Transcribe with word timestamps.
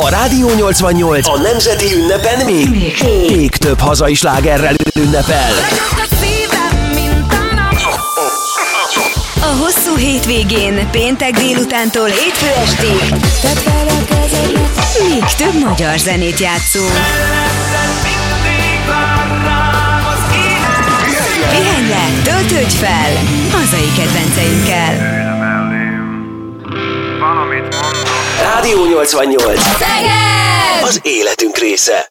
A 0.00 0.08
Rádió 0.08 0.48
88 0.56 1.28
a 1.28 1.38
nemzeti 1.38 1.94
ünnepen 1.94 2.44
még, 2.44 2.70
még, 2.70 2.96
még 3.28 3.56
több 3.56 3.80
hazai 3.80 4.14
slágerrel 4.14 4.74
ünnepel. 4.94 5.52
A 9.40 9.56
hosszú 9.60 9.96
hétvégén, 9.96 10.90
péntek 10.90 11.30
délutántól 11.30 12.06
hétfő 12.06 12.48
estig 12.62 13.14
még 15.08 15.24
több 15.24 15.68
magyar 15.68 15.98
zenét 15.98 16.38
játszunk. 16.38 16.92
Pihenj 21.50 21.88
le, 21.88 22.22
töltődj 22.22 22.76
fel 22.76 23.12
hazai 23.50 23.92
kedvenceinkkel. 23.96 25.16
Rádió 28.68 28.86
88. 28.86 29.60
Az 30.82 31.00
életünk 31.02 31.56
része. 31.56 32.06